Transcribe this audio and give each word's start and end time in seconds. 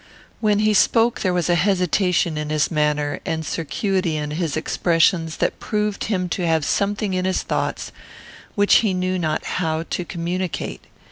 When 0.39 0.57
he 0.57 0.73
spoke 0.73 1.19
there 1.19 1.31
was 1.31 1.45
hesitation 1.45 2.35
in 2.35 2.49
his 2.49 2.71
manner 2.71 3.19
and 3.23 3.43
circuity 3.45 4.15
in 4.17 4.31
his 4.31 4.57
expressions, 4.57 5.37
that 5.37 5.59
proved 5.59 6.05
him 6.05 6.27
to 6.29 6.47
have 6.47 6.65
something 6.65 7.13
in 7.13 7.25
his 7.25 7.43
thoughts 7.43 7.91
which 8.55 8.77
he 8.77 8.95
knew 8.95 9.19
not 9.19 9.45
how 9.45 9.83
to 9.91 10.03
communicate. 10.03 10.81